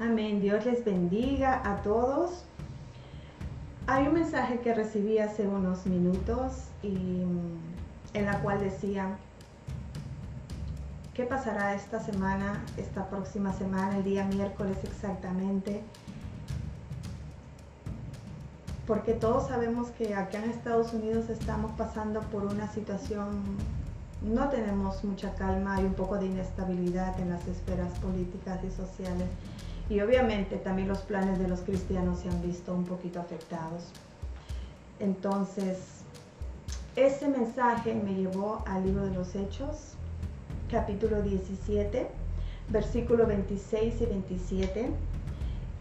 Amén. 0.00 0.40
Dios 0.40 0.64
les 0.64 0.82
bendiga 0.82 1.60
a 1.62 1.82
todos. 1.82 2.44
Hay 3.86 4.06
un 4.06 4.14
mensaje 4.14 4.58
que 4.60 4.72
recibí 4.72 5.18
hace 5.18 5.46
unos 5.46 5.84
minutos 5.84 6.68
mm, 6.82 8.14
en 8.14 8.24
la 8.24 8.40
cual 8.40 8.60
decía, 8.60 9.18
¿qué 11.12 11.24
pasará 11.24 11.74
esta 11.74 12.00
semana, 12.00 12.64
esta 12.78 13.10
próxima 13.10 13.52
semana, 13.52 13.98
el 13.98 14.04
día 14.04 14.24
miércoles 14.24 14.78
exactamente? 14.84 15.82
Porque 18.86 19.12
todos 19.12 19.48
sabemos 19.48 19.90
que 19.90 20.14
acá 20.14 20.42
en 20.42 20.48
Estados 20.48 20.94
Unidos 20.94 21.28
estamos 21.28 21.72
pasando 21.72 22.20
por 22.22 22.46
una 22.46 22.72
situación, 22.72 23.42
no 24.22 24.48
tenemos 24.48 25.04
mucha 25.04 25.34
calma, 25.34 25.74
hay 25.74 25.84
un 25.84 25.94
poco 25.94 26.16
de 26.16 26.24
inestabilidad 26.24 27.20
en 27.20 27.28
las 27.28 27.46
esferas 27.46 27.92
políticas 27.98 28.64
y 28.64 28.70
sociales 28.70 29.28
y 29.90 30.00
obviamente 30.00 30.56
también 30.56 30.86
los 30.86 31.00
planes 31.00 31.40
de 31.40 31.48
los 31.48 31.60
cristianos 31.60 32.20
se 32.20 32.28
han 32.28 32.40
visto 32.40 32.72
un 32.72 32.84
poquito 32.84 33.20
afectados. 33.20 33.82
Entonces, 35.00 36.04
ese 36.94 37.28
mensaje 37.28 37.92
me 37.94 38.14
llevó 38.14 38.62
al 38.66 38.86
libro 38.86 39.04
de 39.04 39.12
los 39.12 39.34
Hechos, 39.34 39.94
capítulo 40.70 41.22
17, 41.22 42.06
versículo 42.68 43.26
26 43.26 44.00
y 44.00 44.06
27. 44.06 44.90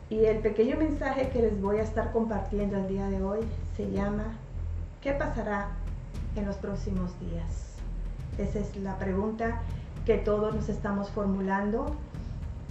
Y 0.10 0.26
el 0.26 0.40
pequeño 0.40 0.76
mensaje 0.78 1.30
que 1.30 1.44
les 1.44 1.62
voy 1.62 1.78
a 1.78 1.84
estar 1.84 2.12
compartiendo 2.12 2.78
el 2.78 2.88
día 2.88 3.08
de 3.10 3.22
hoy 3.22 3.40
se 3.78 3.92
llama 3.92 4.34
¿Qué 5.02 5.12
pasará 5.12 5.70
en 6.36 6.48
los 6.48 6.56
próximos 6.56 7.12
días? 7.20 7.76
Esa 8.40 8.58
es 8.58 8.76
la 8.78 8.98
pregunta 8.98 9.62
que 10.08 10.18
todos 10.18 10.56
nos 10.56 10.68
estamos 10.68 11.12
formulando 11.12 11.96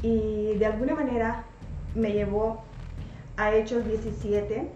y 0.03 0.55
de 0.55 0.67
alguna 0.67 0.95
manera 0.95 1.45
me 1.95 2.13
llevó 2.13 2.63
a 3.37 3.53
Hechos 3.55 3.87
17. 3.87 4.69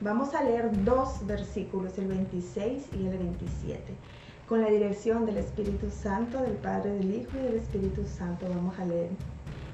Vamos 0.00 0.34
a 0.34 0.42
leer 0.42 0.70
dos 0.84 1.24
versículos, 1.26 1.96
el 1.98 2.08
26 2.08 2.88
y 2.98 3.06
el 3.06 3.18
27. 3.18 3.82
Con 4.48 4.62
la 4.62 4.68
dirección 4.68 5.24
del 5.26 5.38
Espíritu 5.38 5.90
Santo, 5.90 6.40
del 6.40 6.54
Padre, 6.54 6.92
del 6.92 7.14
Hijo 7.14 7.30
y 7.38 7.44
del 7.44 7.54
Espíritu 7.54 8.04
Santo 8.04 8.46
vamos 8.48 8.78
a 8.78 8.84
leer. 8.84 9.10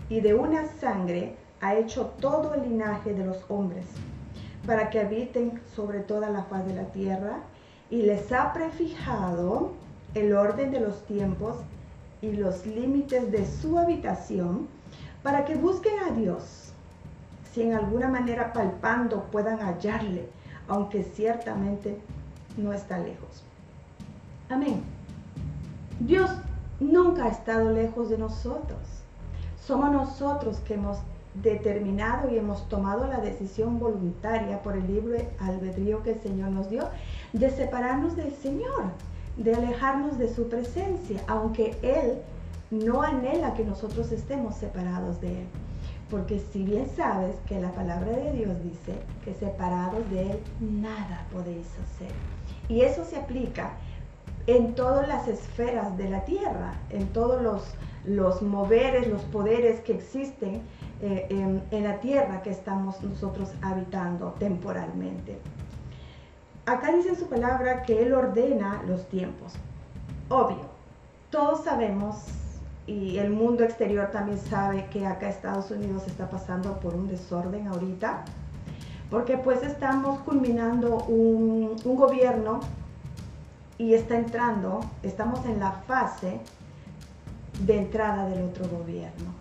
Y 0.09 0.21
de 0.21 0.35
una 0.35 0.67
sangre 0.67 1.37
ha 1.61 1.75
hecho 1.75 2.07
todo 2.21 2.55
el 2.55 2.63
linaje 2.63 3.15
de 3.15 3.25
los 3.25 3.45
hombres, 3.49 3.87
para 4.67 4.91
que 4.91 5.01
habiten 5.01 5.61
sobre 5.75 6.01
toda 6.01 6.31
la 6.31 6.45
faz 6.45 6.67
de 6.67 6.75
la 6.75 6.85
tierra, 6.93 7.41
y 7.91 8.03
les 8.03 8.31
ha 8.33 8.53
prefijado 8.53 9.73
el 10.15 10.35
orden 10.35 10.71
de 10.71 10.81
los 10.81 11.05
tiempos 11.07 11.57
y 12.23 12.33
los 12.33 12.67
límites 12.67 13.33
de 13.33 13.47
su 13.47 13.79
habitación 13.79 14.69
para 15.23 15.45
que 15.45 15.55
busquen 15.55 15.99
a 16.01 16.11
Dios, 16.13 16.73
si 17.53 17.63
en 17.63 17.75
alguna 17.75 18.09
manera 18.09 18.53
palpando 18.53 19.25
puedan 19.25 19.59
hallarle, 19.59 20.29
aunque 20.69 21.03
ciertamente 21.03 22.01
no 22.57 22.73
está 22.73 22.99
lejos. 22.99 23.43
Amén. 24.49 24.83
Dios 26.01 26.31
nunca 26.79 27.25
ha 27.25 27.29
estado 27.29 27.73
lejos 27.73 28.09
de 28.09 28.19
nosotros. 28.19 28.79
Somos 29.63 29.93
nosotros 29.93 30.59
que 30.61 30.75
hemos 30.75 30.99
determinado 31.35 32.31
y 32.31 32.39
hemos 32.39 32.69
tomado 32.69 33.07
la 33.07 33.21
decisión 33.21 33.79
voluntaria 33.79 34.63
por 34.63 34.77
el 34.77 34.87
libre 34.87 35.29
albedrío 35.39 36.03
que 36.03 36.13
el 36.13 36.21
Señor 36.21 36.51
nos 36.51 36.69
dio 36.71 36.89
de 37.33 37.51
separarnos 37.51 38.17
del 38.17 38.33
Señor, 38.33 38.85
de 39.37 39.55
alejarnos 39.55 40.19
de 40.19 40.33
su 40.35 40.49
presencia, 40.49 41.21
aunque 41.29 41.77
Él 41.83 42.19
no 42.71 43.03
anhela 43.03 43.55
que 43.55 43.65
nosotros 43.65 44.13
estemos 44.13 44.55
separados 44.55 45.21
de 45.21 45.41
Él. 45.41 45.47
Porque 46.09 46.41
si 46.53 46.65
bien 46.65 46.89
sabes 46.97 47.37
que 47.47 47.61
la 47.61 47.73
palabra 47.73 48.11
de 48.11 48.33
Dios 48.33 48.57
dice 48.63 48.95
que 49.25 49.35
separados 49.35 50.09
de 50.11 50.33
Él 50.33 50.41
nada 50.61 51.27
podéis 51.33 51.67
hacer. 51.67 52.11
Y 52.69 52.83
eso 52.83 53.05
se 53.05 53.17
aplica 53.17 53.73
en 54.47 54.75
todas 54.75 55.07
las 55.07 55.29
esferas 55.29 55.97
de 55.97 56.11
la 56.11 56.25
tierra, 56.25 56.75
en 56.91 57.07
todos 57.09 57.43
los, 57.43 57.63
los 58.05 58.43
moveres, 58.43 59.07
los 59.09 59.23
poderes 59.23 59.81
que 59.81 59.95
existen 59.95 60.63
eh, 61.03 61.27
en, 61.31 61.63
en 61.71 61.85
la 61.85 62.01
tierra 62.01 62.43
que 62.43 62.51
estamos 62.51 63.01
nosotros 63.03 63.51
habitando 63.63 64.35
temporalmente. 64.39 65.39
Acá 66.67 66.93
dice 66.93 67.11
en 67.11 67.17
su 67.17 67.29
palabra 67.29 67.83
que 67.83 68.03
Él 68.03 68.13
ordena 68.13 68.83
los 68.87 69.09
tiempos. 69.09 69.55
Obvio, 70.29 70.67
todos 71.31 71.65
sabemos 71.65 72.17
y 72.87 73.19
el 73.19 73.31
mundo 73.31 73.65
exterior 73.65 74.11
también 74.11 74.39
sabe 74.39 74.87
que 74.91 75.07
acá 75.07 75.29
Estados 75.29 75.71
Unidos 75.71 76.05
está 76.07 76.29
pasando 76.29 76.81
por 76.81 76.95
un 76.95 77.09
desorden 77.09 77.69
ahorita, 77.69 78.25
porque 79.11 79.37
pues 79.37 79.63
estamos 79.63 80.21
culminando 80.21 81.05
un, 81.05 81.77
un 81.85 81.97
gobierno 81.97 82.61
y 83.79 83.95
está 83.95 84.17
entrando, 84.17 84.81
estamos 85.03 85.45
en 85.47 85.61
la 85.61 85.73
fase 85.73 86.41
de 87.65 87.79
entrada 87.79 88.29
del 88.29 88.45
otro 88.45 88.69
gobierno. 88.69 89.35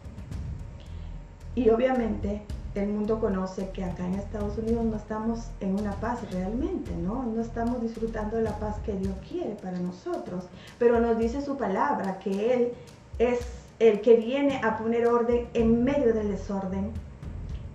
Y 1.56 1.70
obviamente 1.70 2.42
el 2.76 2.88
mundo 2.90 3.20
conoce 3.20 3.70
que 3.72 3.84
acá 3.84 4.06
en 4.06 4.16
Estados 4.16 4.58
Unidos 4.58 4.86
no 4.86 4.96
estamos 4.96 5.50
en 5.60 5.78
una 5.80 5.94
paz 5.94 6.20
realmente, 6.32 6.96
¿no? 6.96 7.24
No 7.24 7.42
estamos 7.42 7.82
disfrutando 7.82 8.38
de 8.38 8.44
la 8.44 8.58
paz 8.60 8.78
que 8.86 8.94
Dios 8.94 9.16
quiere 9.28 9.56
para 9.56 9.80
nosotros. 9.80 10.46
Pero 10.78 11.00
nos 11.00 11.18
dice 11.18 11.42
su 11.42 11.58
palabra 11.58 12.20
que 12.20 12.54
Él 12.54 12.74
es 13.20 13.40
el 13.80 14.02
que 14.02 14.16
viene 14.16 14.60
a 14.64 14.78
poner 14.78 15.08
orden 15.08 15.48
en 15.54 15.84
medio 15.84 16.14
del 16.14 16.30
desorden. 16.30 16.92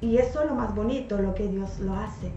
Y 0.00 0.19
eso 0.19 0.43
es 0.43 0.50
lo 0.50 0.55
más 0.56 0.75
bonito, 0.75 1.19
lo 1.19 1.34
que 1.34 1.47
Dios 1.47 1.78
lo 1.78 1.94
hace. 1.94 2.31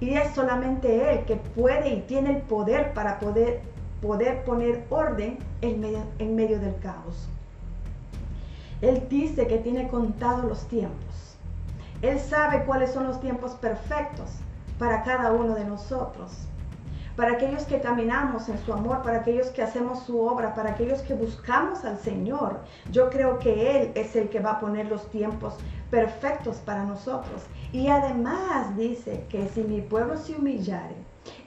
Y 0.00 0.14
es 0.14 0.34
solamente 0.34 1.12
Él 1.12 1.24
que 1.24 1.36
puede 1.36 1.94
y 1.94 2.00
tiene 2.02 2.36
el 2.36 2.42
poder 2.42 2.92
para 2.92 3.18
poder, 3.18 3.62
poder 4.02 4.44
poner 4.44 4.84
orden 4.90 5.38
en 5.60 5.80
medio, 5.80 6.02
en 6.18 6.34
medio 6.34 6.58
del 6.58 6.76
caos. 6.80 7.28
Él 8.82 9.06
dice 9.08 9.46
que 9.46 9.58
tiene 9.58 9.88
contado 9.88 10.46
los 10.48 10.66
tiempos. 10.68 11.38
Él 12.02 12.18
sabe 12.18 12.64
cuáles 12.64 12.92
son 12.92 13.06
los 13.06 13.20
tiempos 13.20 13.52
perfectos 13.52 14.30
para 14.78 15.04
cada 15.04 15.32
uno 15.32 15.54
de 15.54 15.64
nosotros 15.64 16.48
para 17.16 17.32
aquellos 17.32 17.64
que 17.64 17.80
caminamos 17.80 18.48
en 18.48 18.58
su 18.64 18.72
amor, 18.72 19.02
para 19.02 19.18
aquellos 19.18 19.48
que 19.48 19.62
hacemos 19.62 20.00
su 20.00 20.20
obra, 20.20 20.54
para 20.54 20.70
aquellos 20.70 21.00
que 21.02 21.14
buscamos 21.14 21.84
al 21.84 21.98
Señor. 21.98 22.60
Yo 22.90 23.10
creo 23.10 23.38
que 23.38 23.76
Él 23.76 23.92
es 23.94 24.16
el 24.16 24.28
que 24.28 24.40
va 24.40 24.52
a 24.52 24.60
poner 24.60 24.86
los 24.86 25.08
tiempos 25.10 25.54
perfectos 25.90 26.56
para 26.56 26.84
nosotros. 26.84 27.42
Y 27.72 27.88
además 27.88 28.76
dice 28.76 29.26
que 29.28 29.48
si 29.48 29.62
mi 29.62 29.80
pueblo 29.80 30.16
se 30.16 30.34
humillare, 30.34 30.96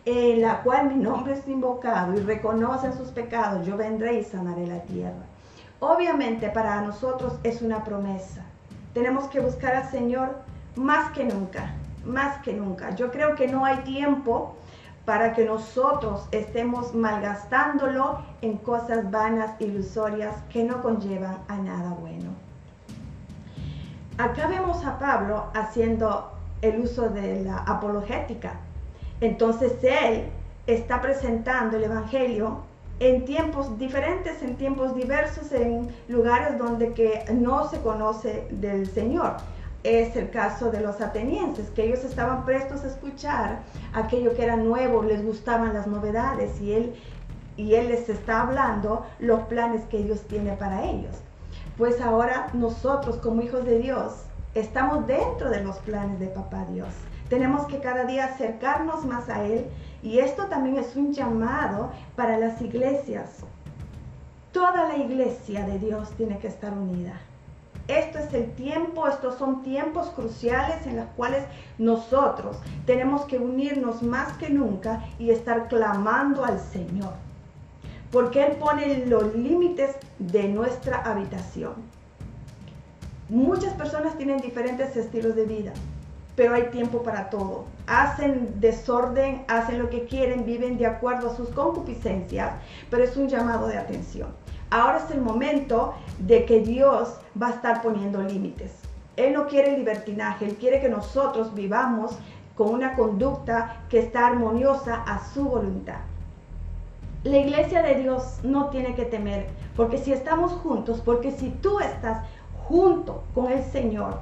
en 0.05 0.41
la 0.41 0.63
cual 0.63 0.89
mi 0.89 0.95
nombre 0.95 1.33
es 1.33 1.47
invocado 1.47 2.13
y 2.13 2.21
reconocen 2.21 2.93
sus 2.93 3.09
pecados, 3.09 3.65
yo 3.65 3.75
vendré 3.75 4.19
y 4.19 4.23
sanaré 4.23 4.65
la 4.65 4.81
tierra. 4.83 5.25
Obviamente 5.79 6.49
para 6.49 6.81
nosotros 6.81 7.33
es 7.43 7.61
una 7.61 7.83
promesa. 7.83 8.43
Tenemos 8.93 9.25
que 9.25 9.41
buscar 9.41 9.75
al 9.75 9.91
Señor 9.91 10.37
más 10.75 11.11
que 11.11 11.25
nunca, 11.25 11.73
más 12.05 12.41
que 12.41 12.53
nunca. 12.53 12.95
Yo 12.95 13.11
creo 13.11 13.35
que 13.35 13.47
no 13.47 13.65
hay 13.65 13.77
tiempo 13.79 14.55
para 15.07 15.31
que 15.31 15.45
nosotros 15.45 16.27
estemos 16.31 16.93
malgastándolo 16.93 18.25
en 18.41 18.57
cosas 18.57 19.09
vanas, 19.09 19.51
ilusorias, 19.61 20.35
que 20.49 20.65
no 20.65 20.81
conllevan 20.81 21.37
a 21.47 21.55
nada 21.55 21.91
bueno. 21.91 22.31
Acá 24.17 24.47
vemos 24.47 24.85
a 24.85 24.99
Pablo 24.99 25.45
haciendo 25.53 26.33
el 26.61 26.81
uso 26.81 27.07
de 27.07 27.41
la 27.45 27.59
apologética. 27.59 28.55
Entonces 29.21 29.81
él 29.81 30.25
está 30.65 30.99
presentando 31.01 31.77
el 31.77 31.85
Evangelio 31.85 32.63
en 32.99 33.23
tiempos 33.23 33.79
diferentes, 33.79 34.43
en 34.43 34.57
tiempos 34.57 34.93
diversos, 34.93 35.53
en 35.53 35.87
lugares 36.09 36.57
donde 36.57 36.91
que 36.91 37.23
no 37.31 37.69
se 37.69 37.79
conoce 37.79 38.45
del 38.51 38.85
Señor 38.85 39.37
es 39.87 40.15
el 40.15 40.29
caso 40.29 40.71
de 40.71 40.81
los 40.81 41.01
atenienses, 41.01 41.69
que 41.69 41.85
ellos 41.85 42.03
estaban 42.03 42.45
prestos 42.45 42.83
a 42.83 42.87
escuchar 42.87 43.59
aquello 43.93 44.35
que 44.35 44.43
era 44.43 44.55
nuevo, 44.55 45.03
les 45.03 45.23
gustaban 45.23 45.73
las 45.73 45.87
novedades 45.87 46.59
y 46.61 46.73
él, 46.73 46.95
y 47.55 47.75
él 47.75 47.87
les 47.87 48.09
está 48.09 48.41
hablando 48.41 49.05
los 49.19 49.41
planes 49.43 49.83
que 49.85 50.03
Dios 50.03 50.21
tiene 50.23 50.53
para 50.53 50.83
ellos. 50.83 51.15
Pues 51.77 52.01
ahora 52.01 52.49
nosotros 52.53 53.17
como 53.17 53.41
hijos 53.41 53.65
de 53.65 53.79
Dios 53.79 54.13
estamos 54.55 55.05
dentro 55.07 55.49
de 55.49 55.63
los 55.63 55.77
planes 55.77 56.19
de 56.19 56.27
Papá 56.27 56.65
Dios. 56.71 56.89
Tenemos 57.29 57.65
que 57.67 57.79
cada 57.79 58.05
día 58.05 58.25
acercarnos 58.25 59.05
más 59.05 59.29
a 59.29 59.43
Él 59.43 59.67
y 60.01 60.19
esto 60.19 60.45
también 60.45 60.77
es 60.77 60.95
un 60.95 61.13
llamado 61.13 61.91
para 62.15 62.37
las 62.37 62.61
iglesias. 62.61 63.37
Toda 64.51 64.87
la 64.87 64.97
iglesia 64.97 65.65
de 65.65 65.77
Dios 65.77 66.09
tiene 66.11 66.39
que 66.39 66.47
estar 66.47 66.73
unida. 66.73 67.13
Esto 67.87 68.19
es 68.19 68.33
el 68.33 68.51
tiempo, 68.51 69.07
estos 69.07 69.35
son 69.35 69.63
tiempos 69.63 70.09
cruciales 70.09 70.85
en 70.85 70.97
los 70.97 71.05
cuales 71.15 71.45
nosotros 71.77 72.57
tenemos 72.85 73.23
que 73.25 73.39
unirnos 73.39 74.03
más 74.03 74.33
que 74.33 74.49
nunca 74.49 75.05
y 75.19 75.29
estar 75.29 75.69
clamando 75.69 76.43
al 76.43 76.59
Señor. 76.59 77.13
Porque 78.11 78.45
Él 78.45 78.57
pone 78.57 79.05
los 79.05 79.33
límites 79.35 79.95
de 80.19 80.49
nuestra 80.49 81.01
habitación. 81.01 81.73
Muchas 83.29 83.73
personas 83.73 84.17
tienen 84.17 84.37
diferentes 84.37 84.95
estilos 84.97 85.35
de 85.35 85.45
vida, 85.45 85.71
pero 86.35 86.55
hay 86.55 86.63
tiempo 86.69 87.03
para 87.03 87.29
todo. 87.29 87.65
Hacen 87.85 88.59
desorden, 88.59 89.45
hacen 89.47 89.79
lo 89.79 89.89
que 89.89 90.05
quieren, 90.05 90.45
viven 90.45 90.77
de 90.77 90.87
acuerdo 90.87 91.31
a 91.31 91.35
sus 91.35 91.49
concupiscencias, 91.49 92.51
pero 92.89 93.03
es 93.03 93.15
un 93.15 93.29
llamado 93.29 93.67
de 93.67 93.77
atención. 93.77 94.29
Ahora 94.69 94.97
es 94.97 95.11
el 95.11 95.21
momento 95.21 95.93
de 96.19 96.45
que 96.45 96.59
Dios 96.59 97.17
va 97.41 97.47
a 97.47 97.51
estar 97.51 97.81
poniendo 97.81 98.21
límites. 98.21 98.73
Él 99.15 99.33
no 99.33 99.47
quiere 99.47 99.77
libertinaje, 99.77 100.45
Él 100.45 100.55
quiere 100.55 100.81
que 100.81 100.89
nosotros 100.89 101.53
vivamos 101.55 102.17
con 102.55 102.73
una 102.73 102.95
conducta 102.95 103.77
que 103.89 103.99
está 103.99 104.27
armoniosa 104.27 105.03
a 105.03 105.25
su 105.33 105.45
voluntad. 105.45 105.99
La 107.23 107.37
iglesia 107.37 107.81
de 107.81 107.95
Dios 107.95 108.39
no 108.43 108.69
tiene 108.69 108.93
que 108.93 109.05
temer, 109.05 109.47
porque 109.75 109.97
si 109.97 110.11
estamos 110.11 110.51
juntos, 110.51 111.01
porque 111.03 111.31
si 111.31 111.49
tú 111.49 111.79
estás 111.79 112.25
junto 112.67 113.23
con 113.33 113.51
el 113.51 113.63
Señor 113.63 114.19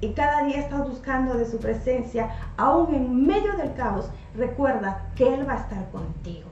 y 0.00 0.12
cada 0.12 0.44
día 0.44 0.60
estás 0.60 0.88
buscando 0.88 1.34
de 1.34 1.44
su 1.44 1.58
presencia, 1.58 2.30
aún 2.56 2.94
en 2.94 3.26
medio 3.26 3.56
del 3.56 3.74
caos, 3.74 4.10
recuerda 4.36 5.10
que 5.16 5.34
Él 5.34 5.48
va 5.48 5.54
a 5.54 5.60
estar 5.62 5.90
contigo. 5.90 6.48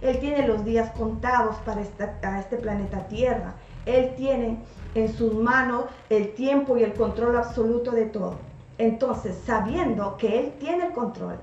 Él 0.00 0.20
tiene 0.20 0.46
los 0.46 0.64
días 0.64 0.90
contados 0.92 1.56
para 1.64 1.80
este 1.80 2.56
planeta 2.56 3.08
Tierra. 3.08 3.54
Él 3.86 4.14
tiene 4.16 4.58
en 4.94 5.12
sus 5.12 5.34
manos 5.34 5.84
el 6.08 6.34
tiempo 6.34 6.76
y 6.76 6.82
el 6.82 6.94
control 6.94 7.36
absoluto 7.36 7.90
de 7.90 8.06
todo. 8.06 8.36
Entonces, 8.78 9.36
sabiendo 9.44 10.16
que 10.16 10.38
Él 10.38 10.52
tiene 10.60 10.86
el 10.86 10.92
control 10.92 11.40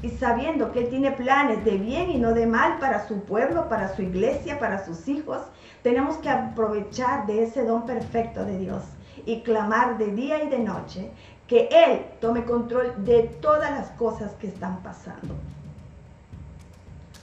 y 0.00 0.08
sabiendo 0.10 0.72
que 0.72 0.80
Él 0.80 0.88
tiene 0.88 1.10
planes 1.10 1.64
de 1.64 1.76
bien 1.76 2.10
y 2.10 2.18
no 2.18 2.32
de 2.32 2.46
mal 2.46 2.78
para 2.78 3.06
su 3.06 3.20
pueblo, 3.24 3.68
para 3.68 3.94
su 3.94 4.02
iglesia, 4.02 4.58
para 4.58 4.84
sus 4.84 5.06
hijos, 5.08 5.42
tenemos 5.82 6.16
que 6.18 6.30
aprovechar 6.30 7.26
de 7.26 7.42
ese 7.42 7.64
don 7.64 7.84
perfecto 7.84 8.44
de 8.44 8.58
Dios 8.58 8.84
y 9.26 9.42
clamar 9.42 9.98
de 9.98 10.12
día 10.12 10.42
y 10.42 10.48
de 10.48 10.60
noche 10.60 11.10
que 11.46 11.68
Él 11.72 12.06
tome 12.20 12.44
control 12.44 13.04
de 13.04 13.24
todas 13.40 13.70
las 13.70 13.90
cosas 13.92 14.32
que 14.34 14.48
están 14.48 14.82
pasando. 14.82 15.34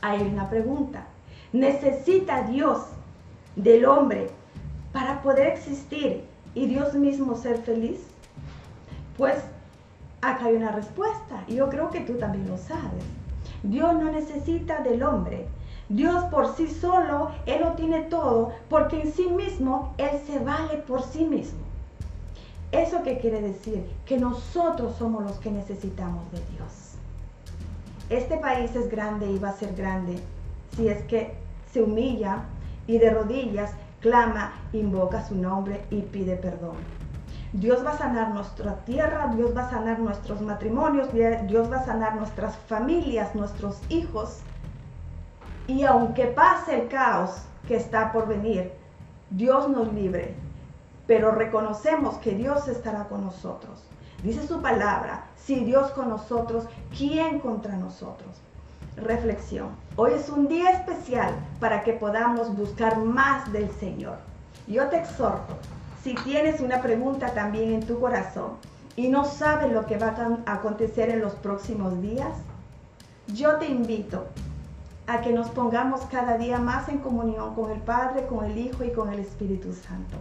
Hay 0.08 0.22
una 0.22 0.48
pregunta. 0.52 1.08
¿Necesita 1.52 2.44
Dios 2.44 2.78
del 3.56 3.86
hombre 3.86 4.30
para 4.94 5.24
poder 5.24 5.48
existir 5.48 6.24
y 6.54 6.68
Dios 6.68 6.94
mismo 6.94 7.36
ser 7.36 7.58
feliz? 7.58 8.02
Pues 9.18 9.44
acá 10.22 10.46
hay 10.46 10.58
una 10.58 10.72
respuesta 10.74 11.44
yo 11.48 11.70
creo 11.70 11.90
que 11.90 12.02
tú 12.02 12.20
también 12.20 12.48
lo 12.48 12.60
sabes. 12.60 13.04
Dios 13.64 13.96
no 13.96 14.12
necesita 14.12 14.84
del 14.84 15.02
hombre. 15.02 15.48
Dios 15.90 16.26
por 16.26 16.56
sí 16.56 16.68
solo, 16.68 17.32
Él 17.48 17.62
lo 17.62 17.72
tiene 17.72 18.04
todo 18.04 18.52
porque 18.70 19.02
en 19.02 19.12
sí 19.12 19.28
mismo 19.30 19.96
Él 19.98 20.22
se 20.28 20.38
vale 20.38 20.78
por 20.88 21.02
sí 21.02 21.26
mismo. 21.26 21.62
¿Eso 22.72 23.02
qué 23.02 23.18
quiere 23.18 23.42
decir? 23.42 23.84
Que 24.06 24.20
nosotros 24.20 24.98
somos 25.00 25.24
los 25.24 25.40
que 25.40 25.50
necesitamos 25.50 26.32
de 26.32 26.42
Dios. 26.52 26.85
Este 28.10 28.38
país 28.38 28.76
es 28.76 28.90
grande 28.90 29.26
y 29.26 29.40
va 29.40 29.50
a 29.50 29.54
ser 29.54 29.74
grande 29.74 30.20
si 30.76 30.88
es 30.88 31.02
que 31.06 31.34
se 31.72 31.82
humilla 31.82 32.44
y 32.86 33.00
de 33.00 33.10
rodillas 33.10 33.72
clama, 34.00 34.54
invoca 34.74 35.26
su 35.26 35.36
nombre 35.36 35.84
y 35.90 36.02
pide 36.02 36.36
perdón. 36.36 36.76
Dios 37.54 37.84
va 37.84 37.92
a 37.92 37.98
sanar 37.98 38.30
nuestra 38.30 38.76
tierra, 38.86 39.32
Dios 39.36 39.58
va 39.58 39.64
a 39.64 39.70
sanar 39.72 39.98
nuestros 39.98 40.42
matrimonios, 40.42 41.12
Dios 41.14 41.72
va 41.72 41.78
a 41.78 41.86
sanar 41.86 42.16
nuestras 42.16 42.56
familias, 42.68 43.34
nuestros 43.34 43.82
hijos. 43.90 44.42
Y 45.68 45.84
aunque 45.84 46.26
pase 46.26 46.82
el 46.82 46.88
caos 46.90 47.32
que 47.68 47.78
está 47.78 48.12
por 48.12 48.28
venir, 48.28 48.72
Dios 49.32 49.68
nos 49.70 49.92
libre, 49.94 50.36
pero 51.08 51.32
reconocemos 51.32 52.18
que 52.18 52.36
Dios 52.36 52.68
estará 52.68 53.06
con 53.06 53.24
nosotros. 53.26 53.84
Dice 54.26 54.48
su 54.48 54.60
palabra, 54.60 55.26
si 55.38 55.64
Dios 55.66 55.92
con 55.92 56.10
nosotros, 56.10 56.64
¿quién 56.98 57.40
contra 57.40 57.76
nosotros? 57.76 58.42
Reflexión. 58.98 59.68
Hoy 59.98 60.14
es 60.14 60.30
un 60.30 60.48
día 60.48 60.72
especial 60.72 61.36
para 61.60 61.84
que 61.84 61.94
podamos 61.94 62.58
buscar 62.58 62.98
más 62.98 63.54
del 63.54 63.70
Señor. 63.74 64.18
Yo 64.66 64.88
te 64.90 64.98
exhorto 64.98 65.56
si 66.04 66.16
tienes 66.16 66.60
una 66.60 66.82
pregunta 66.82 67.36
también 67.36 67.72
en 67.72 67.86
tu 67.86 68.00
corazón 68.00 68.54
y 68.96 69.10
no 69.10 69.26
sabes 69.26 69.72
lo 69.72 69.86
que 69.86 70.00
va 70.00 70.16
a 70.48 70.54
acontecer 70.54 71.10
en 71.10 71.22
los 71.22 71.34
próximos 71.34 72.02
días, 72.02 72.34
yo 73.28 73.58
te 73.58 73.68
invito 73.68 74.26
a 75.06 75.22
que 75.22 75.34
nos 75.34 75.50
pongamos 75.50 76.02
cada 76.06 76.40
día 76.40 76.58
más 76.58 76.90
en 76.90 76.98
comunión 76.98 77.54
con 77.54 77.70
el 77.70 77.80
Padre, 77.80 78.26
con 78.26 78.44
el 78.44 78.58
Hijo 78.58 78.84
y 78.84 78.90
con 78.90 79.14
el 79.14 79.20
Espíritu 79.20 79.72
Santo. 79.72 80.18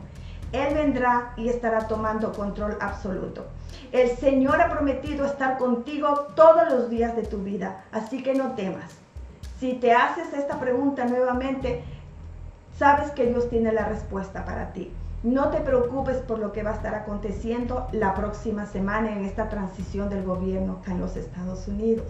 Él 0.54 0.72
vendrá 0.72 1.32
y 1.36 1.48
estará 1.48 1.88
tomando 1.88 2.32
control 2.32 2.78
absoluto. 2.80 3.44
El 3.90 4.10
Señor 4.16 4.60
ha 4.60 4.70
prometido 4.70 5.26
estar 5.26 5.58
contigo 5.58 6.28
todos 6.36 6.70
los 6.70 6.88
días 6.88 7.16
de 7.16 7.24
tu 7.24 7.38
vida, 7.38 7.84
así 7.90 8.22
que 8.22 8.34
no 8.34 8.52
temas. 8.52 8.96
Si 9.58 9.72
te 9.72 9.92
haces 9.92 10.32
esta 10.32 10.60
pregunta 10.60 11.06
nuevamente, 11.06 11.82
sabes 12.78 13.10
que 13.10 13.26
Dios 13.26 13.50
tiene 13.50 13.72
la 13.72 13.86
respuesta 13.86 14.44
para 14.44 14.72
ti. 14.72 14.92
No 15.24 15.48
te 15.48 15.60
preocupes 15.60 16.18
por 16.18 16.38
lo 16.38 16.52
que 16.52 16.62
va 16.62 16.70
a 16.70 16.74
estar 16.74 16.94
aconteciendo 16.94 17.88
la 17.90 18.14
próxima 18.14 18.66
semana 18.66 19.16
en 19.16 19.24
esta 19.24 19.48
transición 19.48 20.08
del 20.08 20.22
gobierno 20.22 20.78
acá 20.80 20.92
en 20.92 21.00
los 21.00 21.16
Estados 21.16 21.66
Unidos. 21.66 22.06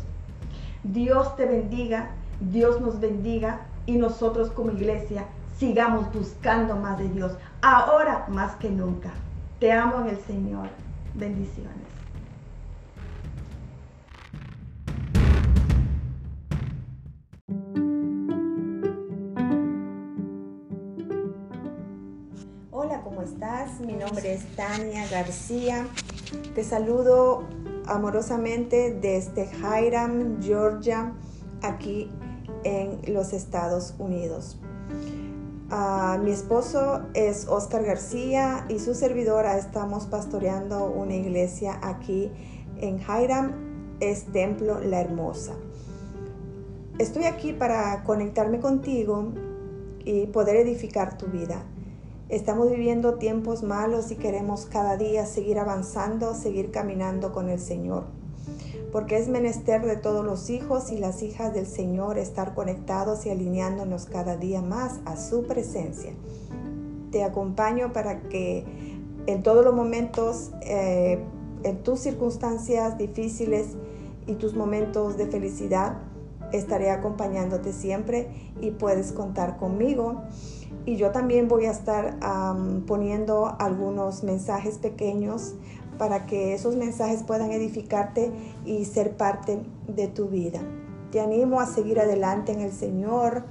Dios 0.83 1.35
te 1.37 1.47
bendiga, 1.47 2.11
Dios 2.41 2.83
nos 2.83 3.01
bendiga 3.01 3.61
y 3.87 3.97
nosotros 3.97 4.51
como 4.51 4.73
iglesia 4.73 5.25
sigamos 5.59 6.13
buscando 6.13 6.77
más 6.77 6.99
de 6.99 7.09
Dios, 7.09 7.33
ahora 7.63 8.27
más 8.29 8.57
que 8.57 8.71
nunca. 8.71 9.11
Te 9.61 9.73
amo 9.73 10.01
en 10.01 10.09
el 10.09 10.19
Señor. 10.25 10.69
Bendiciones. 11.15 11.95
estás? 23.25 23.81
Mi 23.81 23.95
nombre 23.95 24.35
es 24.35 24.45
Tania 24.55 25.09
García. 25.09 25.87
Te 26.55 26.63
saludo 26.63 27.45
amorosamente 27.87 28.93
desde 29.01 29.51
Hiram, 29.57 30.43
Georgia, 30.43 31.13
aquí 31.63 32.11
en 32.65 33.01
los 33.13 33.33
Estados 33.33 33.95
Unidos. 33.99 34.59
Mi 35.71 36.31
esposo 36.31 37.07
es 37.15 37.49
Oscar 37.49 37.85
García 37.85 38.67
y 38.69 38.79
su 38.79 38.95
servidora 38.95 39.57
estamos 39.57 40.05
pastoreando 40.07 40.85
una 40.85 41.15
iglesia 41.15 41.81
aquí 41.83 42.31
en 42.77 43.01
Hiram, 43.01 43.53
es 43.99 44.25
Templo 44.27 44.79
La 44.81 45.01
Hermosa. 45.01 45.55
Estoy 46.99 47.25
aquí 47.25 47.55
para 47.55 48.05
conectarme 48.05 48.61
contigo 48.61 49.33
y 50.05 50.27
poder 50.27 50.57
edificar 50.57 51.17
tu 51.17 51.27
vida. 51.27 51.65
Estamos 52.29 52.71
viviendo 52.71 53.15
tiempos 53.15 53.63
malos 53.63 54.11
y 54.11 54.17
queremos 54.17 54.67
cada 54.67 54.99
día 54.99 55.25
seguir 55.25 55.59
avanzando, 55.59 56.35
seguir 56.35 56.71
caminando 56.73 57.33
con 57.33 57.49
el 57.49 57.59
Señor. 57.59 58.05
Porque 58.95 59.17
es 59.17 59.27
menester 59.27 59.85
de 59.85 59.97
todos 59.97 60.25
los 60.25 60.51
hijos 60.51 60.93
y 60.93 60.99
las 60.99 61.25
hijas 61.25 61.53
del 61.53 61.67
Señor 61.67 62.17
estar 62.17 62.55
conectados 62.55 63.27
y 63.27 63.31
alineándonos 63.31 64.07
cada 64.07 64.37
día 64.37 64.63
más 64.63 65.01
a 65.05 65.17
su 65.17 65.49
presencia. 65.49 66.13
Te 67.11 67.25
acompaño 67.25 67.93
para 67.93 68.21
que 68.21 68.65
en 69.27 69.43
todos 69.43 69.65
los 69.65 69.75
momentos, 69.75 70.53
eh, 70.61 71.19
en 71.65 71.83
tus 71.83 71.99
circunstancias 71.99 72.97
difíciles 72.97 73.71
y 74.29 74.35
tus 74.35 74.55
momentos 74.55 75.17
de 75.17 75.27
felicidad, 75.27 75.97
estaré 76.53 76.93
acompañándote 76.93 77.73
siempre 77.73 78.29
y 78.61 78.71
puedes 78.71 79.11
contar 79.11 79.57
conmigo 79.57 80.23
y 80.87 80.97
yo 80.97 81.11
también 81.11 81.49
voy 81.49 81.65
a 81.65 81.71
estar 81.71 82.19
poniendo 82.87 83.57
algunos 83.59 84.23
mensajes 84.23 84.79
pequeños 84.79 85.55
para 85.99 86.27
que 86.27 86.55
esos 86.55 86.77
mensajes 86.77 87.23
puedan 87.23 87.53
edificarte 87.53 88.31
y 88.65 88.85
ser 88.85 89.17
parte 89.17 89.61
de 89.89 90.09
tu 90.09 90.29
vida. 90.29 90.61
Te 91.11 91.21
animo 91.21 91.61
a 91.61 91.67
seguir 91.67 92.01
adelante 92.01 92.53
en 92.53 92.61
el 92.61 92.73
Señor. 92.73 93.45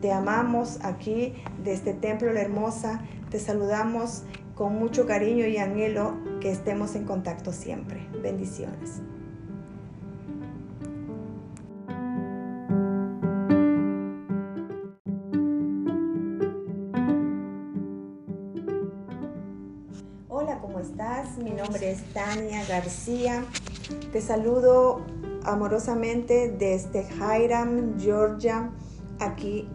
Te 0.00 0.12
amamos 0.12 0.78
aquí 0.82 1.34
desde 1.58 1.72
este 1.72 1.94
Templo 1.94 2.32
La 2.32 2.40
Hermosa. 2.40 3.02
Te 3.30 3.38
saludamos 3.38 4.22
con 4.54 4.78
mucho 4.78 5.06
cariño 5.06 5.46
y 5.46 5.58
anhelo 5.58 6.14
que 6.40 6.50
estemos 6.50 6.94
en 6.94 7.04
contacto 7.04 7.52
siempre. 7.52 8.08
Bendiciones. 8.22 9.02
Nombre 21.68 21.90
es 21.90 22.02
Tania 22.14 22.64
García. 22.66 23.44
Te 24.10 24.22
saludo 24.22 25.02
amorosamente 25.44 26.50
desde 26.50 27.06
Hiram, 27.12 28.00
Georgia, 28.00 28.70
aquí 29.18 29.68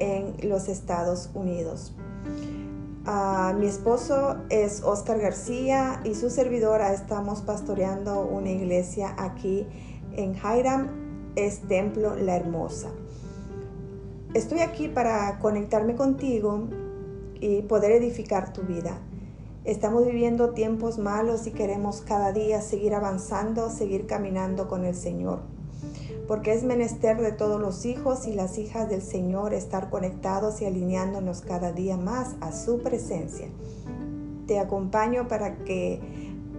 en 0.00 0.34
los 0.48 0.66
Estados 0.66 1.30
Unidos. 1.34 1.94
Ah, 3.04 3.54
mi 3.56 3.66
esposo 3.66 4.38
es 4.48 4.82
Oscar 4.82 5.20
García 5.20 6.00
y 6.02 6.16
su 6.16 6.30
servidora 6.30 6.92
estamos 6.92 7.42
pastoreando 7.42 8.22
una 8.22 8.50
iglesia 8.50 9.14
aquí 9.16 9.68
en 10.16 10.34
Hiram, 10.34 10.88
es 11.36 11.60
Templo 11.60 12.16
La 12.16 12.34
Hermosa. 12.34 12.88
Estoy 14.34 14.60
aquí 14.60 14.88
para 14.88 15.38
conectarme 15.38 15.94
contigo 15.94 16.66
y 17.38 17.62
poder 17.62 17.92
edificar 17.92 18.52
tu 18.52 18.62
vida. 18.62 18.98
Estamos 19.66 20.06
viviendo 20.06 20.50
tiempos 20.50 20.96
malos 20.96 21.46
y 21.46 21.50
queremos 21.50 22.00
cada 22.00 22.32
día 22.32 22.62
seguir 22.62 22.94
avanzando, 22.94 23.68
seguir 23.68 24.06
caminando 24.06 24.68
con 24.68 24.84
el 24.84 24.94
Señor 24.94 25.40
porque 26.26 26.52
es 26.52 26.64
menester 26.64 27.20
de 27.20 27.32
todos 27.32 27.60
los 27.60 27.84
hijos 27.86 28.26
y 28.26 28.32
las 28.32 28.58
hijas 28.58 28.88
del 28.88 29.02
Señor 29.02 29.54
estar 29.54 29.90
conectados 29.90 30.60
y 30.60 30.64
alineándonos 30.64 31.40
cada 31.40 31.72
día 31.72 31.96
más 31.96 32.34
a 32.40 32.52
su 32.52 32.80
presencia. 32.80 33.46
Te 34.46 34.58
acompaño 34.58 35.28
para 35.28 35.58
que 35.58 36.00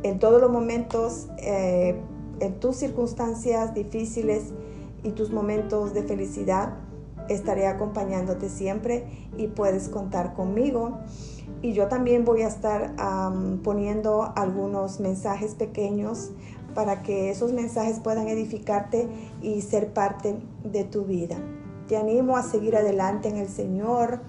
en 0.04 0.20
todos 0.20 0.42
los 0.42 0.52
momentos, 0.52 1.28
eh, 1.40 1.96
en 2.40 2.60
tus 2.60 2.78
circunstancias 2.78 3.74
difíciles 3.74 4.54
y 5.04 5.12
tus 5.12 5.32
momentos 5.32 5.94
de 5.94 6.04
felicidad, 6.04 6.76
estaré 7.28 7.68
acompañándote 7.68 8.50
siempre 8.50 9.06
y 9.38 9.48
puedes 9.48 9.90
contar 9.90 10.34
conmigo. 10.34 11.00
Y 11.62 11.74
yo 11.74 11.88
también 11.88 12.24
voy 12.24 12.42
a 12.44 12.48
estar 12.48 12.94
poniendo 13.64 14.32
algunos 14.36 15.00
mensajes 15.00 15.56
pequeños 15.56 16.32
para 16.76 17.02
que 17.02 17.32
esos 17.32 17.54
mensajes 17.54 18.00
puedan 18.00 18.28
edificarte 18.28 19.08
y 19.42 19.62
ser 19.62 19.94
parte 19.94 20.38
de 20.64 20.84
tu 20.84 21.06
vida. 21.06 21.38
Te 21.88 21.98
animo 21.98 22.38
a 22.38 22.44
seguir 22.44 22.76
adelante 22.76 23.30
en 23.30 23.38
el 23.38 23.48
Señor. 23.48 24.20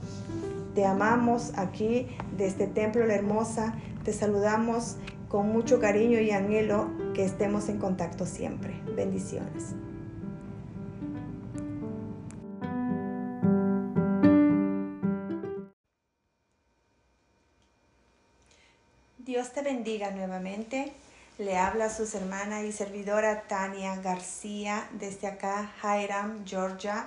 Te 0.75 0.87
amamos 0.87 1.53
aquí 1.57 2.07
desde 2.37 2.67
Templo 2.67 3.05
La 3.07 3.17
Hermosa. 3.17 3.75
Te 4.05 4.13
saludamos 4.13 4.97
con 5.29 5.53
mucho 5.53 5.79
cariño 5.81 6.21
y 6.21 6.31
anhelo 6.31 6.87
que 7.15 7.25
estemos 7.25 7.69
en 7.69 7.79
contacto 7.79 8.25
siempre. 8.25 8.81
Bendiciones. 8.97 9.75
Dios 19.39 19.53
te 19.53 19.63
bendiga 19.63 20.11
nuevamente. 20.11 20.93
Le 21.39 21.57
habla 21.57 21.85
a 21.85 21.91
su 21.91 22.03
hermana 22.17 22.65
y 22.65 22.73
servidora 22.73 23.43
Tania 23.43 23.95
García 23.95 24.89
desde 24.95 25.29
acá, 25.29 25.71
Hiram, 25.81 26.45
Georgia, 26.45 27.07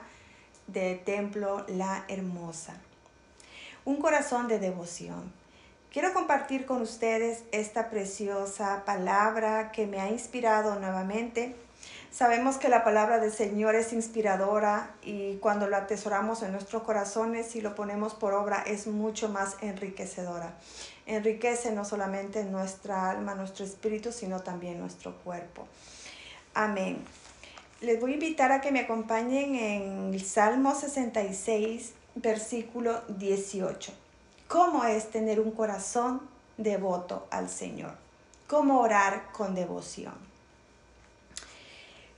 de 0.67 0.95
Templo 0.95 1.65
La 1.67 2.05
Hermosa. 2.07 2.75
Un 3.83 3.97
corazón 3.97 4.47
de 4.47 4.59
devoción. 4.59 5.33
Quiero 5.91 6.13
compartir 6.13 6.65
con 6.65 6.81
ustedes 6.81 7.43
esta 7.51 7.89
preciosa 7.89 8.83
palabra 8.85 9.73
que 9.73 9.85
me 9.85 9.99
ha 9.99 10.09
inspirado 10.09 10.79
nuevamente. 10.79 11.57
Sabemos 12.13 12.55
que 12.55 12.69
la 12.69 12.85
palabra 12.85 13.19
del 13.19 13.33
Señor 13.33 13.75
es 13.75 13.91
inspiradora 13.91 14.91
y 15.03 15.35
cuando 15.39 15.67
la 15.67 15.79
atesoramos 15.79 16.43
en 16.43 16.53
nuestros 16.53 16.83
corazones 16.83 17.57
y 17.57 17.61
lo 17.61 17.75
ponemos 17.75 18.13
por 18.13 18.33
obra 18.33 18.63
es 18.65 18.87
mucho 18.87 19.27
más 19.27 19.57
enriquecedora 19.59 20.53
enriquece 21.05 21.71
no 21.71 21.85
solamente 21.85 22.43
nuestra 22.43 23.09
alma, 23.09 23.35
nuestro 23.35 23.65
espíritu, 23.65 24.11
sino 24.11 24.39
también 24.41 24.79
nuestro 24.79 25.15
cuerpo. 25.17 25.67
Amén. 26.53 27.03
Les 27.81 27.99
voy 27.99 28.11
a 28.11 28.13
invitar 28.15 28.51
a 28.51 28.61
que 28.61 28.71
me 28.71 28.81
acompañen 28.81 29.55
en 29.55 30.13
el 30.13 30.23
Salmo 30.23 30.75
66, 30.75 31.93
versículo 32.15 33.01
18. 33.07 33.91
¿Cómo 34.47 34.83
es 34.83 35.09
tener 35.09 35.39
un 35.39 35.51
corazón 35.51 36.21
devoto 36.57 37.27
al 37.31 37.49
Señor? 37.49 37.95
¿Cómo 38.47 38.81
orar 38.81 39.31
con 39.31 39.55
devoción? 39.55 40.13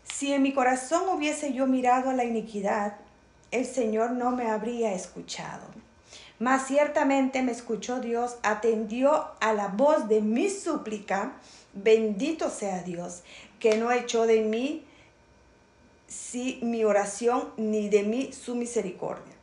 Si 0.04 0.34
en 0.34 0.42
mi 0.42 0.54
corazón 0.54 1.08
hubiese 1.10 1.54
yo 1.54 1.68
mirado 1.68 2.10
a 2.10 2.14
la 2.14 2.24
iniquidad, 2.24 2.98
el 3.52 3.66
Señor 3.66 4.12
no 4.12 4.32
me 4.32 4.50
habría 4.50 4.94
escuchado. 4.94 5.83
Mas 6.44 6.68
ciertamente 6.68 7.42
me 7.42 7.54
escuchó 7.54 8.02
Dios, 8.02 8.36
atendió 8.44 9.30
a 9.40 9.54
la 9.54 9.70
voz 9.70 10.10
de 10.10 10.20
mi 10.20 10.50
súplica. 10.50 11.38
Bendito 11.72 12.50
sea 12.50 12.84
Dios, 12.84 13.24
que 13.62 13.78
no 13.78 13.94
echó 13.94 14.28
de 14.28 14.42
mí 14.42 14.84
si 16.06 16.60
mi 16.62 16.84
oración 16.84 17.48
ni 17.56 17.88
de 17.88 18.04
mí 18.04 18.34
su 18.34 18.56
misericordia. 18.56 19.34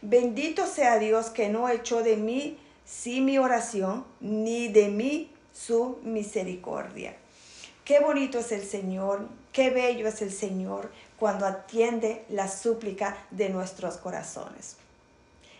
Bendito 0.00 0.66
sea 0.66 0.98
Dios 0.98 1.28
que 1.28 1.50
no 1.50 1.68
echó 1.68 2.02
de 2.02 2.16
mí 2.16 2.56
si 2.86 3.20
mi 3.20 3.36
oración 3.36 4.06
ni 4.22 4.68
de 4.68 4.88
mí 4.88 5.30
su 5.52 5.98
misericordia. 6.02 7.14
Qué 7.84 8.00
bonito 8.00 8.38
es 8.38 8.52
el 8.52 8.64
Señor, 8.64 9.28
qué 9.52 9.68
bello 9.68 10.08
es 10.08 10.22
el 10.22 10.32
Señor 10.32 10.90
cuando 11.18 11.44
atiende 11.44 12.24
la 12.30 12.48
súplica 12.48 13.18
de 13.30 13.50
nuestros 13.50 13.98
corazones. 13.98 14.78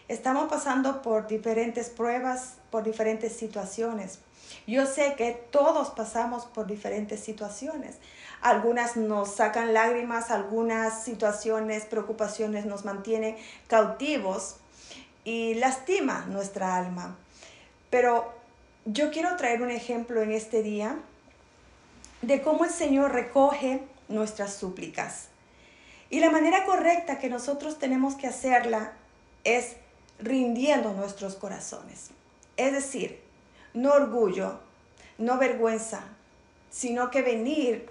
Estamos 0.08 0.48
pasando 0.48 1.02
por 1.02 1.26
diferentes 1.26 1.90
pruebas, 1.90 2.54
por 2.70 2.82
diferentes 2.82 3.36
situaciones. 3.36 4.20
Yo 4.66 4.86
sé 4.86 5.14
que 5.16 5.32
todos 5.32 5.90
pasamos 5.90 6.46
por 6.46 6.66
diferentes 6.66 7.20
situaciones. 7.20 7.96
Algunas 8.40 8.96
nos 8.96 9.34
sacan 9.34 9.74
lágrimas, 9.74 10.30
algunas 10.30 11.04
situaciones, 11.04 11.84
preocupaciones 11.84 12.64
nos 12.64 12.86
mantienen 12.86 13.36
cautivos 13.66 14.56
y 15.24 15.54
lastima 15.54 16.24
nuestra 16.26 16.76
alma. 16.76 17.16
Pero 17.90 18.32
yo 18.86 19.10
quiero 19.10 19.36
traer 19.36 19.60
un 19.60 19.70
ejemplo 19.70 20.22
en 20.22 20.32
este 20.32 20.62
día 20.62 20.96
de 22.22 22.40
cómo 22.40 22.64
el 22.64 22.70
Señor 22.70 23.12
recoge 23.12 23.82
nuestras 24.08 24.54
súplicas. 24.54 25.28
Y 26.08 26.20
la 26.20 26.30
manera 26.30 26.64
correcta 26.64 27.18
que 27.18 27.28
nosotros 27.28 27.78
tenemos 27.78 28.14
que 28.14 28.26
hacerla 28.26 28.92
es 29.44 29.76
rindiendo 30.18 30.92
nuestros 30.92 31.34
corazones. 31.34 32.10
Es 32.56 32.72
decir, 32.72 33.20
no 33.74 33.92
orgullo, 33.92 34.58
no 35.18 35.38
vergüenza, 35.38 36.02
sino 36.70 37.10
que 37.10 37.22
venir 37.22 37.88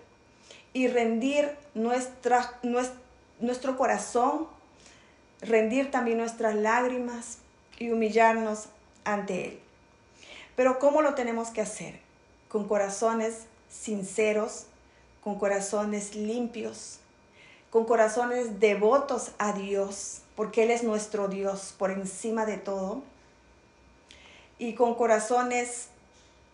y 0.74 0.88
rendir 0.88 1.56
nuestra, 1.74 2.60
nuestro 3.40 3.78
corazón, 3.78 4.48
rendir 5.42 5.92
también 5.92 6.18
nuestras 6.18 6.56
lágrimas 6.56 7.40
y 7.80 7.92
humillarnos 7.92 8.66
ante 9.04 9.46
Él. 9.46 9.60
Pero 10.56 10.80
¿cómo 10.80 11.02
lo 11.02 11.14
tenemos 11.14 11.50
que 11.50 11.62
hacer? 11.62 12.00
Con 12.50 12.68
corazones 12.68 13.46
sinceros, 13.70 14.66
con 15.24 15.38
corazones 15.38 16.16
limpios, 16.16 17.00
con 17.78 17.86
corazones 17.86 18.60
devotos 18.60 19.34
a 19.38 19.54
Dios, 19.54 20.22
porque 20.36 20.64
Él 20.64 20.72
es 20.72 20.82
nuestro 20.82 21.28
Dios 21.28 21.76
por 21.78 21.92
encima 21.92 22.48
de 22.48 22.58
todo, 22.58 23.04
y 24.58 24.74
con 24.74 24.96
corazones 24.96 25.90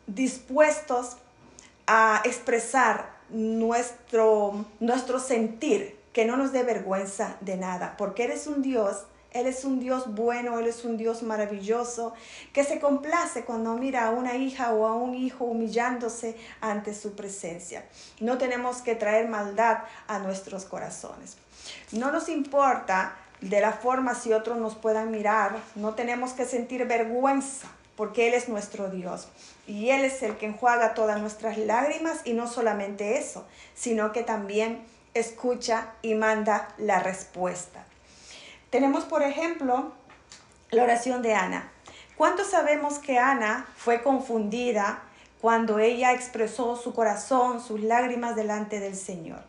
dispuestos 0.06 1.15
a 1.88 2.22
expresar 2.25 3.13
nuestro, 3.30 4.65
nuestro 4.82 5.18
sentir, 5.18 5.98
que 6.12 6.25
no 6.25 6.36
nos 6.36 6.51
dé 6.51 6.63
vergüenza 6.63 7.38
de 7.39 7.56
nada, 7.56 7.96
porque 7.98 8.25
eres 8.25 8.46
un 8.46 8.62
Dios 8.62 9.03
él 9.34 9.48
es 9.48 9.66
un 9.66 9.80
Dios 9.80 10.13
bueno, 10.13 10.60
Él 10.60 10.68
es 10.68 10.86
un 10.86 10.96
Dios 10.96 11.24
maravilloso, 11.24 12.13
que 12.54 12.63
se 12.63 12.80
complace 12.80 13.44
cuando 13.44 13.74
mira 13.74 14.08
a 14.08 14.12
una 14.12 14.36
hija 14.36 14.72
o 14.74 14.86
a 14.86 14.94
un 14.94 15.16
hijo 15.16 15.46
humillándose 15.46 16.38
ante 16.62 16.94
su 16.94 17.16
presencia. 17.16 17.84
No 18.20 18.38
tenemos 18.38 18.82
que 18.82 18.96
traer 18.96 19.28
maldad 19.28 19.80
a 20.08 20.20
nuestros 20.20 20.66
corazones. 20.66 21.38
No 21.92 22.12
nos 22.12 22.30
importa 22.30 23.16
de 23.42 23.60
la 23.60 23.74
forma 23.74 24.16
si 24.16 24.34
otros 24.34 24.58
nos 24.58 24.75
puedan 24.75 25.12
mirar, 25.12 25.58
no 25.75 25.96
tenemos 25.96 26.34
que 26.34 26.46
sentir 26.46 26.86
vergüenza 26.86 27.68
porque 27.96 28.28
Él 28.28 28.36
es 28.36 28.50
nuestro 28.50 28.90
Dios. 28.90 29.28
Y 29.68 29.90
Él 29.90 30.06
es 30.06 30.22
el 30.24 30.38
que 30.38 30.46
enjuaga 30.46 30.94
todas 30.94 31.20
nuestras 31.20 31.58
lágrimas 31.58 32.22
y 32.24 32.34
no 32.34 32.48
solamente 32.48 33.18
eso, 33.18 33.46
sino 33.75 34.12
que 34.12 34.24
también 34.24 34.84
escucha 35.13 35.94
y 36.02 36.16
manda 36.16 36.70
la 36.78 37.00
respuesta. 37.00 37.86
Tenemos, 38.74 39.03
por 39.03 39.22
ejemplo, 39.22 39.92
la 40.72 40.82
oración 40.82 41.22
de 41.22 41.36
Ana. 41.36 41.72
¿Cuántos 42.18 42.48
sabemos 42.48 42.98
que 42.98 43.20
Ana 43.20 43.68
fue 43.77 44.01
confundida 44.01 45.03
cuando 45.39 45.77
ella 45.77 46.12
expresó 46.12 46.75
su 46.75 46.92
corazón, 46.92 47.62
sus 47.62 47.82
lágrimas 47.82 48.36
delante 48.36 48.80
del 48.80 48.96
Señor? 48.96 49.44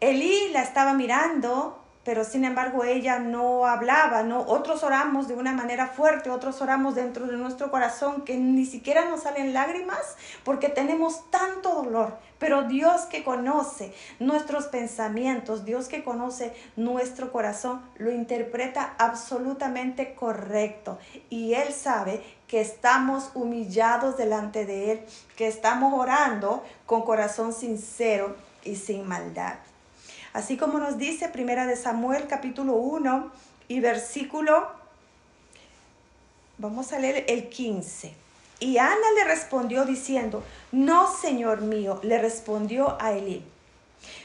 Elí 0.00 0.50
la 0.50 0.62
estaba 0.62 0.92
mirando 0.92 1.82
pero 2.06 2.22
sin 2.22 2.44
embargo 2.44 2.84
ella 2.84 3.18
no 3.18 3.66
hablaba, 3.66 4.22
¿no? 4.22 4.42
Otros 4.42 4.84
oramos 4.84 5.26
de 5.26 5.34
una 5.34 5.52
manera 5.52 5.88
fuerte, 5.88 6.30
otros 6.30 6.62
oramos 6.62 6.94
dentro 6.94 7.26
de 7.26 7.36
nuestro 7.36 7.68
corazón 7.72 8.22
que 8.22 8.36
ni 8.36 8.64
siquiera 8.64 9.06
nos 9.06 9.24
salen 9.24 9.52
lágrimas 9.52 10.14
porque 10.44 10.68
tenemos 10.68 11.28
tanto 11.32 11.74
dolor. 11.74 12.16
Pero 12.38 12.62
Dios 12.62 13.06
que 13.06 13.24
conoce 13.24 13.92
nuestros 14.20 14.66
pensamientos, 14.66 15.64
Dios 15.64 15.88
que 15.88 16.04
conoce 16.04 16.54
nuestro 16.76 17.32
corazón, 17.32 17.82
lo 17.96 18.12
interpreta 18.12 18.94
absolutamente 18.98 20.14
correcto. 20.14 21.00
Y 21.28 21.54
Él 21.54 21.72
sabe 21.72 22.22
que 22.46 22.60
estamos 22.60 23.32
humillados 23.34 24.16
delante 24.16 24.64
de 24.64 24.92
Él, 24.92 25.00
que 25.34 25.48
estamos 25.48 25.92
orando 25.92 26.62
con 26.86 27.02
corazón 27.02 27.52
sincero 27.52 28.36
y 28.62 28.76
sin 28.76 29.08
maldad. 29.08 29.56
Así 30.36 30.58
como 30.58 30.78
nos 30.78 30.98
dice 30.98 31.30
Primera 31.30 31.64
de 31.66 31.76
Samuel 31.76 32.26
capítulo 32.26 32.74
1 32.74 33.32
y 33.68 33.80
versículo, 33.80 34.68
vamos 36.58 36.92
a 36.92 36.98
leer 36.98 37.24
el 37.28 37.48
15. 37.48 38.12
Y 38.60 38.76
Ana 38.76 39.10
le 39.16 39.24
respondió 39.24 39.86
diciendo, 39.86 40.44
no, 40.72 41.10
Señor 41.10 41.62
mío, 41.62 42.00
le 42.02 42.18
respondió 42.18 42.98
a 43.00 43.12
Elí. 43.12 43.42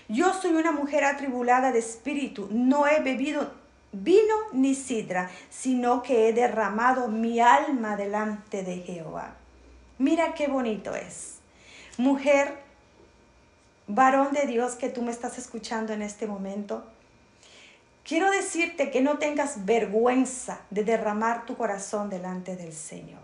Yo 0.10 0.34
soy 0.34 0.52
una 0.52 0.74
mujer 0.74 1.06
atribulada 1.06 1.72
de 1.72 1.80
espíritu, 1.80 2.50
no 2.52 2.88
he 2.88 3.00
bebido 3.00 3.50
vino 3.94 4.36
ni 4.52 4.76
sidra, 4.76 5.32
sino 5.50 6.04
que 6.04 6.28
he 6.28 6.34
derramado 6.34 7.08
mi 7.08 7.40
alma 7.40 7.96
delante 7.96 8.64
de 8.64 8.80
Jehová. 8.80 9.36
Mira 9.98 10.34
qué 10.34 10.48
bonito 10.48 10.94
es. 10.94 11.38
Mujer 11.98 12.61
varón 13.96 14.32
de 14.32 14.46
Dios 14.46 14.76
que 14.76 14.90
tú 14.90 15.02
me 15.02 15.12
estás 15.12 15.38
escuchando 15.38 15.94
en 15.94 16.02
este 16.02 16.28
momento, 16.28 16.84
quiero 18.04 18.30
decirte 18.30 18.92
que 18.92 19.02
no 19.02 19.18
tengas 19.18 19.66
vergüenza 19.66 20.62
de 20.70 20.84
derramar 20.84 21.46
tu 21.46 21.58
corazón 21.58 22.10
delante 22.10 22.56
del 22.56 22.74
Señor. 22.74 23.22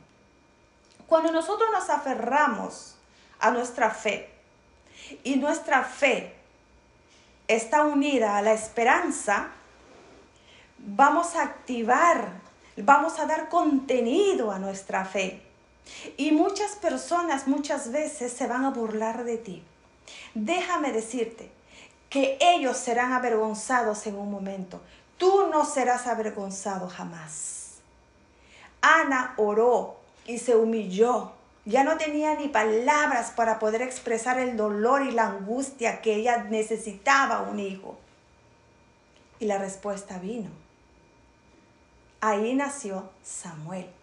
Cuando 1.07 1.31
nosotros 1.31 1.69
nos 1.71 1.89
aferramos 1.89 2.95
a 3.39 3.51
nuestra 3.51 3.91
fe 3.91 4.29
y 5.23 5.37
nuestra 5.37 5.83
fe 5.83 6.35
está 7.47 7.83
unida 7.83 8.37
a 8.37 8.41
la 8.41 8.51
esperanza, 8.51 9.49
vamos 10.79 11.35
a 11.35 11.43
activar, 11.43 12.29
vamos 12.75 13.19
a 13.19 13.25
dar 13.25 13.47
contenido 13.47 14.51
a 14.51 14.59
nuestra 14.59 15.05
fe. 15.05 15.41
Y 16.17 16.33
muchas 16.33 16.71
personas 16.75 17.47
muchas 17.47 17.93
veces 17.93 18.33
se 18.33 18.47
van 18.47 18.65
a 18.65 18.71
burlar 18.71 19.23
de 19.23 19.37
ti 19.37 19.63
Déjame 20.33 20.91
decirte 20.91 21.51
que 22.09 22.37
ellos 22.39 22.77
serán 22.77 23.13
avergonzados 23.13 24.07
en 24.07 24.15
un 24.15 24.31
momento. 24.31 24.81
Tú 25.17 25.47
no 25.51 25.65
serás 25.65 26.07
avergonzado 26.07 26.87
jamás. 26.89 27.75
Ana 28.81 29.33
oró 29.37 29.97
y 30.25 30.37
se 30.37 30.55
humilló. 30.55 31.31
Ya 31.65 31.83
no 31.83 31.97
tenía 31.97 32.35
ni 32.35 32.47
palabras 32.47 33.31
para 33.31 33.59
poder 33.59 33.81
expresar 33.81 34.39
el 34.39 34.55
dolor 34.55 35.01
y 35.01 35.11
la 35.11 35.27
angustia 35.27 36.01
que 36.01 36.15
ella 36.15 36.45
necesitaba 36.45 37.41
un 37.41 37.59
hijo. 37.59 37.97
Y 39.39 39.45
la 39.45 39.57
respuesta 39.57 40.17
vino. 40.17 40.49
Ahí 42.21 42.53
nació 42.55 43.09
Samuel. 43.23 43.96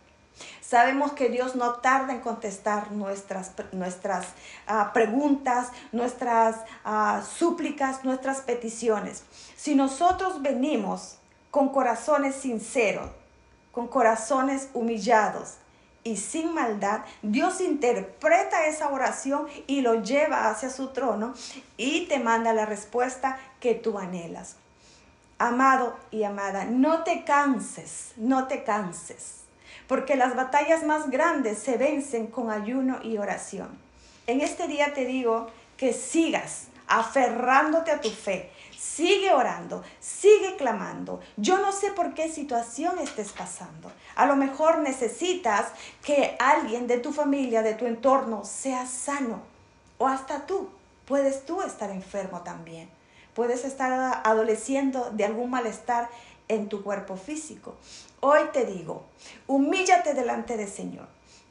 Sabemos 0.74 1.12
que 1.12 1.28
Dios 1.28 1.54
no 1.54 1.74
tarda 1.74 2.12
en 2.12 2.18
contestar 2.18 2.90
nuestras, 2.90 3.52
nuestras 3.70 4.26
ah, 4.66 4.90
preguntas, 4.92 5.68
nuestras 5.92 6.56
ah, 6.84 7.22
súplicas, 7.22 8.02
nuestras 8.02 8.40
peticiones. 8.40 9.22
Si 9.54 9.76
nosotros 9.76 10.42
venimos 10.42 11.18
con 11.52 11.68
corazones 11.68 12.34
sinceros, 12.34 13.08
con 13.70 13.86
corazones 13.86 14.68
humillados 14.74 15.58
y 16.02 16.16
sin 16.16 16.52
maldad, 16.52 17.02
Dios 17.22 17.60
interpreta 17.60 18.66
esa 18.66 18.88
oración 18.88 19.46
y 19.68 19.80
lo 19.80 20.02
lleva 20.02 20.50
hacia 20.50 20.70
su 20.70 20.88
trono 20.88 21.34
y 21.76 22.06
te 22.06 22.18
manda 22.18 22.52
la 22.52 22.66
respuesta 22.66 23.38
que 23.60 23.76
tú 23.76 23.96
anhelas. 23.96 24.56
Amado 25.38 25.94
y 26.10 26.24
amada, 26.24 26.64
no 26.64 27.04
te 27.04 27.22
canses, 27.22 28.10
no 28.16 28.48
te 28.48 28.64
canses 28.64 29.43
porque 29.86 30.16
las 30.16 30.36
batallas 30.36 30.84
más 30.84 31.10
grandes 31.10 31.58
se 31.58 31.76
vencen 31.76 32.26
con 32.26 32.50
ayuno 32.50 33.00
y 33.02 33.18
oración. 33.18 33.68
En 34.26 34.40
este 34.40 34.66
día 34.68 34.94
te 34.94 35.04
digo 35.04 35.48
que 35.76 35.92
sigas 35.92 36.68
aferrándote 36.86 37.90
a 37.90 38.00
tu 38.00 38.10
fe. 38.10 38.50
Sigue 38.78 39.32
orando, 39.32 39.82
sigue 40.00 40.56
clamando. 40.56 41.20
Yo 41.36 41.58
no 41.58 41.72
sé 41.72 41.90
por 41.90 42.14
qué 42.14 42.30
situación 42.30 42.98
estés 42.98 43.32
pasando. 43.32 43.90
A 44.14 44.26
lo 44.26 44.36
mejor 44.36 44.78
necesitas 44.78 45.66
que 46.02 46.36
alguien 46.38 46.86
de 46.86 46.98
tu 46.98 47.12
familia, 47.12 47.62
de 47.62 47.74
tu 47.74 47.86
entorno, 47.86 48.44
sea 48.44 48.86
sano. 48.86 49.42
O 49.98 50.06
hasta 50.06 50.46
tú. 50.46 50.68
Puedes 51.06 51.44
tú 51.44 51.62
estar 51.62 51.90
enfermo 51.90 52.42
también. 52.42 52.88
Puedes 53.34 53.64
estar 53.64 54.22
adoleciendo 54.24 55.10
de 55.10 55.24
algún 55.24 55.50
malestar 55.50 56.08
en 56.48 56.68
tu 56.68 56.82
cuerpo 56.82 57.16
físico. 57.16 57.74
Hoy 58.26 58.40
te 58.54 58.64
digo, 58.64 59.04
humíllate 59.46 60.14
delante 60.14 60.56
del 60.56 60.70
Señor. 60.70 61.06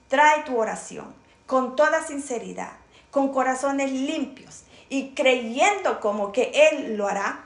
Trae 0.08 0.42
tu 0.42 0.58
oración 0.58 1.14
con 1.46 1.76
toda 1.76 2.04
sinceridad, 2.04 2.72
con 3.12 3.32
corazones 3.32 3.92
limpios 3.92 4.64
y 4.90 5.12
creyendo 5.12 6.00
como 6.00 6.32
que 6.32 6.52
Él 6.72 6.98
lo 6.98 7.08
hará. 7.08 7.46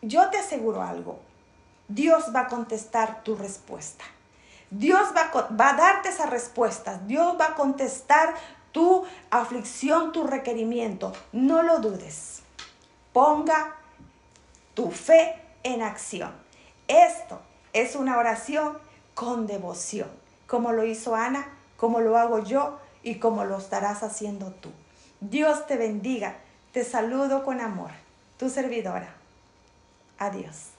Yo 0.00 0.30
te 0.30 0.38
aseguro 0.38 0.80
algo, 0.80 1.20
Dios 1.88 2.34
va 2.34 2.40
a 2.40 2.46
contestar 2.46 3.22
tu 3.24 3.36
respuesta. 3.36 4.06
Dios 4.70 5.10
va 5.14 5.68
a, 5.68 5.72
darte 5.74 6.08
esa 6.08 6.24
respuesta. 6.24 6.98
Dios 7.04 7.36
va 7.38 7.48
a 7.48 7.54
contestar 7.54 8.34
tu 8.72 9.04
aflicción, 9.30 10.12
tu 10.12 10.26
requerimiento. 10.26 11.12
No 11.32 11.62
lo 11.62 11.80
dudes. 11.80 12.40
Ponga 13.12 13.76
tu 14.72 14.90
fe 14.90 15.38
en 15.62 15.82
acción. 15.82 16.32
Esto 16.88 17.49
es 17.72 17.96
una 17.96 18.18
oración 18.18 18.78
con 19.14 19.46
devoción, 19.46 20.08
como 20.46 20.72
lo 20.72 20.84
hizo 20.84 21.14
Ana, 21.14 21.48
como 21.76 22.00
lo 22.00 22.16
hago 22.16 22.40
yo 22.40 22.78
y 23.02 23.16
como 23.16 23.44
lo 23.44 23.58
estarás 23.58 24.02
haciendo 24.02 24.50
tú. 24.50 24.70
Dios 25.20 25.66
te 25.66 25.76
bendiga. 25.76 26.36
Te 26.72 26.84
saludo 26.84 27.44
con 27.44 27.60
amor. 27.60 27.90
Tu 28.38 28.48
servidora. 28.48 29.14
Adiós. 30.18 30.69